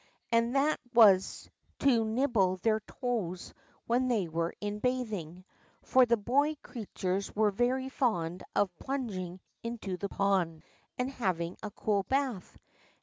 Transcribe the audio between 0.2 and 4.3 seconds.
And that was to nibble their toes when they